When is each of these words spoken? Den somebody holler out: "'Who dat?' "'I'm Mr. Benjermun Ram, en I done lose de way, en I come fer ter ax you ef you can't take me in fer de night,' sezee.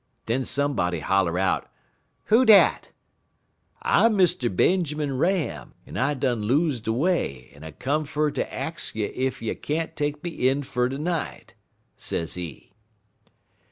Den 0.25 0.43
somebody 0.43 0.99
holler 1.01 1.37
out: 1.37 1.69
"'Who 2.29 2.43
dat?' 2.43 2.91
"'I'm 3.83 4.17
Mr. 4.17 4.49
Benjermun 4.49 5.19
Ram, 5.19 5.75
en 5.85 5.95
I 5.95 6.15
done 6.15 6.41
lose 6.41 6.81
de 6.81 6.91
way, 6.91 7.51
en 7.53 7.63
I 7.63 7.69
come 7.69 8.05
fer 8.05 8.31
ter 8.31 8.47
ax 8.49 8.95
you 8.95 9.11
ef 9.15 9.43
you 9.43 9.55
can't 9.55 9.95
take 9.95 10.23
me 10.23 10.49
in 10.49 10.63
fer 10.63 10.89
de 10.89 10.97
night,' 10.97 11.53
sezee. 11.95 12.71